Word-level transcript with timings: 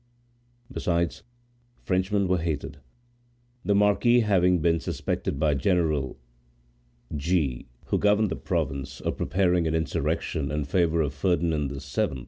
Besides, 0.71 1.21
Frenchmen 1.83 2.27
were 2.27 2.39
hated. 2.39 2.77
The 3.63 3.75
marquis 3.75 4.21
having 4.21 4.57
been 4.57 4.79
suspected 4.79 5.37
by 5.37 5.53
General 5.53 6.17
G—t—r, 7.15 7.69
who 7.91 7.99
governed 7.99 8.31
the 8.31 8.35
province, 8.35 8.99
of 8.99 9.15
preparing 9.15 9.67
an 9.67 9.75
insurrection 9.75 10.49
in 10.49 10.65
favor 10.65 11.01
of 11.03 11.13
Ferdinand 11.13 11.71
VII. 11.71 12.19